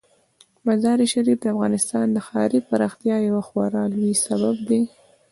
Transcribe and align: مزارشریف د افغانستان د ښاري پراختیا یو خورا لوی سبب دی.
مزارشریف 0.67 1.37
د 1.41 1.45
افغانستان 1.53 2.05
د 2.11 2.17
ښاري 2.27 2.59
پراختیا 2.69 3.15
یو 3.29 3.37
خورا 3.47 3.83
لوی 3.93 4.13
سبب 4.25 4.55
دی. 4.69 4.81